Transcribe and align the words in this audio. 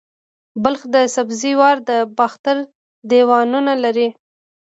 د 0.53 0.55
بلخ 0.63 0.81
سبزې 1.15 1.51
وار 1.61 1.77
د 1.89 1.91
باختر 2.17 2.57
دیوالونه 3.09 3.73
لري 3.83 4.07